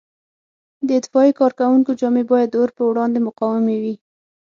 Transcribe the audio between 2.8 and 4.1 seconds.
وړاندې مقاومې وي.